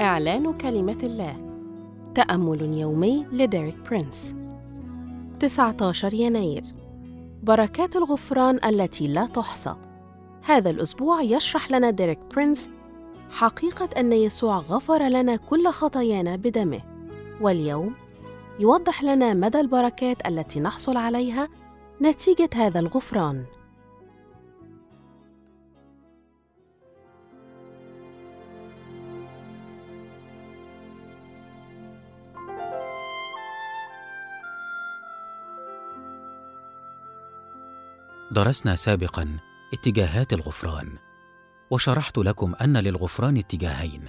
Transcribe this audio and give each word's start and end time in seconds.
إعلان 0.00 0.52
كلمة 0.52 0.98
الله. 1.02 1.36
تأمل 2.14 2.62
يومي 2.62 3.26
لديريك 3.32 3.76
برينس. 3.76 4.34
19 5.40 6.14
يناير. 6.14 6.64
بركات 7.42 7.96
الغفران 7.96 8.60
التي 8.64 9.06
لا 9.06 9.26
تحصى. 9.26 9.76
هذا 10.42 10.70
الأسبوع 10.70 11.22
يشرح 11.22 11.70
لنا 11.70 11.90
ديريك 11.90 12.18
برينس 12.34 12.68
حقيقة 13.30 13.88
أن 14.00 14.12
يسوع 14.12 14.58
غفر 14.58 15.02
لنا 15.02 15.36
كل 15.36 15.68
خطايانا 15.68 16.36
بدمه. 16.36 16.80
واليوم 17.40 17.94
يوضح 18.58 19.04
لنا 19.04 19.34
مدى 19.34 19.60
البركات 19.60 20.26
التي 20.26 20.60
نحصل 20.60 20.96
عليها 20.96 21.48
نتيجة 22.02 22.50
هذا 22.54 22.80
الغفران. 22.80 23.44
درسنا 38.32 38.76
سابقا 38.76 39.36
اتجاهات 39.72 40.32
الغفران 40.32 40.96
وشرحت 41.70 42.18
لكم 42.18 42.54
أن 42.54 42.76
للغفران 42.76 43.36
اتجاهين 43.36 44.04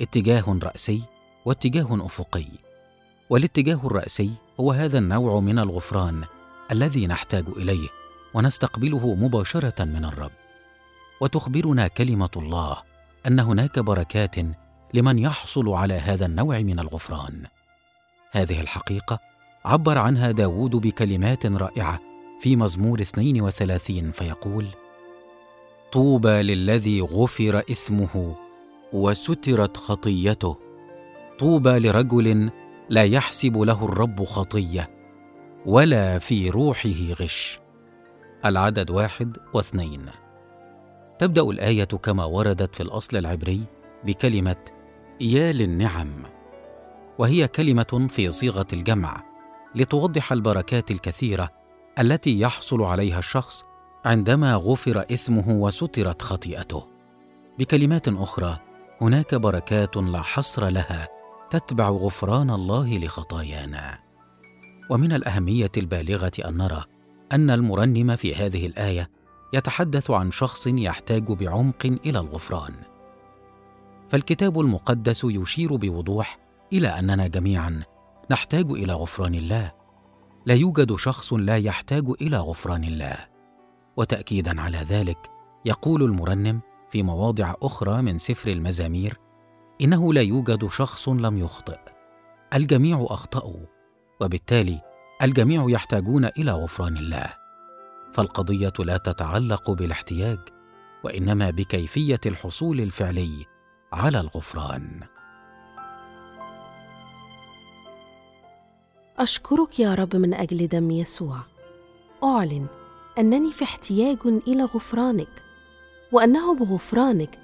اتجاه 0.00 0.58
رأسي 0.62 1.02
واتجاه 1.44 2.06
أفقي. 2.06 2.46
والاتجاه 3.30 3.86
الرأسي 3.86 4.30
هو 4.60 4.72
هذا 4.72 4.98
النوع 4.98 5.40
من 5.40 5.58
الغفران 5.58 6.24
الذي 6.70 7.06
نحتاج 7.06 7.44
إليه 7.56 7.88
ونستقبله 8.34 9.14
مباشرة 9.14 9.84
من 9.84 10.04
الرب. 10.04 10.32
وتخبرنا 11.20 11.88
كلمة 11.88 12.30
الله 12.36 12.82
أن 13.26 13.40
هناك 13.40 13.78
بركات 13.78 14.36
لمن 14.94 15.18
يحصل 15.18 15.68
على 15.68 15.94
هذا 15.94 16.26
النوع 16.26 16.58
من 16.58 16.78
الغفران. 16.78 17.46
هذه 18.30 18.60
الحقيقة 18.60 19.18
عبر 19.64 19.98
عنها 19.98 20.30
داود 20.30 20.70
بكلمات 20.70 21.46
رائعة 21.46 22.15
في 22.40 22.56
مزمور 22.56 23.00
32 23.00 24.10
فيقول 24.10 24.66
طوبى 25.92 26.42
للذي 26.42 27.00
غفر 27.00 27.58
إثمه 27.58 28.34
وسترت 28.92 29.76
خطيته. 29.76 30.56
طوبى 31.38 31.78
لرجل 31.78 32.50
لا 32.88 33.04
يحسب 33.04 33.58
له 33.58 33.84
الرب 33.84 34.24
خطية 34.24 34.90
ولا 35.66 36.18
في 36.18 36.50
روحه 36.50 37.12
غش. 37.20 37.60
العدد 38.44 38.90
واحد 38.90 39.36
واثنين. 39.54 40.06
تبدأ 41.18 41.42
الآية 41.42 41.84
كما 41.84 42.24
وردت 42.24 42.74
في 42.74 42.82
الأصل 42.82 43.16
العبري 43.16 43.60
بكلمة 44.04 44.56
يا 45.20 45.52
للنعم 45.52 46.22
وهي 47.18 47.48
كلمة 47.48 48.08
في 48.10 48.30
صيغة 48.30 48.66
الجمع 48.72 49.22
لتوضح 49.74 50.32
البركات 50.32 50.90
الكثيرة 50.90 51.50
التي 51.98 52.40
يحصل 52.40 52.82
عليها 52.82 53.18
الشخص 53.18 53.64
عندما 54.04 54.54
غفر 54.54 55.00
إثمه 55.00 55.50
وسترت 55.50 56.22
خطيئته. 56.22 56.86
بكلمات 57.58 58.08
أخرى 58.08 58.58
هناك 59.00 59.34
بركات 59.34 59.96
لا 59.96 60.22
حصر 60.22 60.68
لها 60.68 61.08
تتبع 61.50 61.88
غفران 61.88 62.50
الله 62.50 62.98
لخطايانا. 62.98 63.98
ومن 64.90 65.12
الأهمية 65.12 65.70
البالغة 65.76 66.32
أن 66.44 66.56
نرى 66.56 66.84
أن 67.32 67.50
المرنم 67.50 68.16
في 68.16 68.34
هذه 68.34 68.66
الآية 68.66 69.10
يتحدث 69.52 70.10
عن 70.10 70.30
شخص 70.30 70.66
يحتاج 70.66 71.24
بعمق 71.24 71.86
إلى 72.06 72.18
الغفران. 72.18 72.74
فالكتاب 74.08 74.60
المقدس 74.60 75.24
يشير 75.24 75.76
بوضوح 75.76 76.38
إلى 76.72 76.88
أننا 76.88 77.26
جميعا 77.26 77.82
نحتاج 78.30 78.70
إلى 78.70 78.92
غفران 78.92 79.34
الله 79.34 79.72
لا 80.46 80.54
يوجد 80.54 80.96
شخص 80.96 81.32
لا 81.32 81.56
يحتاج 81.56 82.04
إلى 82.20 82.36
غفران 82.36 82.84
الله. 82.84 83.16
وتاكيدا 83.96 84.60
على 84.60 84.78
ذلك 84.78 85.30
يقول 85.64 86.02
المرنم 86.02 86.60
في 86.90 87.02
مواضع 87.02 87.54
أخرى 87.62 88.02
من 88.02 88.18
سفر 88.18 88.50
المزامير 88.50 89.18
إنه 89.80 90.12
لا 90.12 90.22
يوجد 90.22 90.68
شخص 90.68 91.08
لم 91.08 91.38
يخطئ. 91.38 91.78
الجميع 92.54 93.06
أخطأوا 93.10 93.66
وبالتالي 94.20 94.80
الجميع 95.22 95.66
يحتاجون 95.68 96.24
إلى 96.24 96.52
غفران 96.52 96.96
الله. 96.96 97.34
فالقضية 98.14 98.72
لا 98.78 98.96
تتعلق 98.96 99.70
بالاحتياج 99.70 100.38
وإنما 101.04 101.50
بكيفية 101.50 102.20
الحصول 102.26 102.80
الفعلي 102.80 103.44
على 103.92 104.20
الغفران. 104.20 105.00
أشكرك 109.18 109.80
يا 109.80 109.94
رب 109.94 110.16
من 110.16 110.34
أجل 110.34 110.68
دم 110.68 110.90
يسوع. 110.90 111.36
أعلن 112.24 112.66
أنني 113.18 113.52
في 113.52 113.64
احتياج 113.64 114.18
إلى 114.24 114.64
غفرانك 114.64 115.42
وأنه 116.12 116.54
بغفرانك 116.54 117.38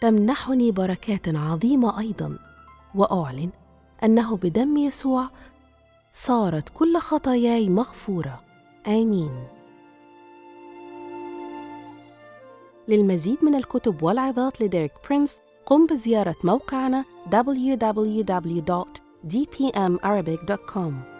تمنحني 0.00 0.70
بركات 0.70 1.28
عظيمة 1.28 2.00
أيضا. 2.00 2.38
وأعلن 2.94 3.50
أنه 4.04 4.36
بدم 4.36 4.76
يسوع 4.76 5.28
صارت 6.14 6.68
كل 6.68 6.98
خطاياي 6.98 7.68
مغفورة. 7.68 8.40
آمين. 8.86 9.46
للمزيد 12.88 13.44
من 13.44 13.54
الكتب 13.54 14.02
والعظات 14.02 14.60
لديريك 14.60 14.92
برينس 15.08 15.40
قم 15.66 15.86
بزيارة 15.86 16.36
موقعنا 16.44 17.04
dpmarabic.com. 19.26 21.17